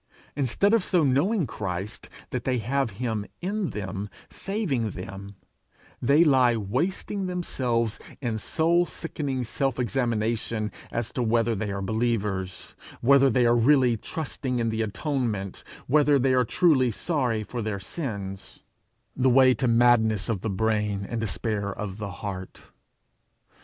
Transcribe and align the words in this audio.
Instead 0.35 0.73
of 0.73 0.83
so 0.83 1.03
knowing 1.03 1.45
Christ 1.45 2.09
that 2.31 2.43
they 2.43 2.57
have 2.57 2.89
him 2.97 3.23
in 3.39 3.69
them 3.69 4.09
saving 4.31 4.89
them, 4.89 5.35
they 6.01 6.23
lie 6.23 6.57
wasting 6.57 7.27
themselves 7.27 7.99
in 8.19 8.39
soul 8.39 8.87
sickening 8.87 9.43
self 9.43 9.77
examination 9.79 10.71
as 10.89 11.11
to 11.11 11.21
whether 11.21 11.53
they 11.53 11.71
are 11.71 11.83
believers, 11.83 12.73
whether 13.01 13.29
they 13.29 13.45
are 13.45 13.55
really 13.55 13.95
trusting 13.95 14.57
in 14.57 14.69
the 14.69 14.81
atonement, 14.81 15.63
whether 15.85 16.17
they 16.17 16.33
are 16.33 16.45
truly 16.45 16.89
sorry 16.89 17.43
for 17.43 17.61
their 17.61 17.79
sins 17.79 18.63
the 19.15 19.29
way 19.29 19.53
to 19.53 19.67
madness 19.67 20.29
of 20.29 20.41
the 20.41 20.49
brain, 20.49 21.05
and 21.07 21.21
despair 21.21 21.71
of 21.71 21.99
the 21.99 22.11
heart. 22.25 22.63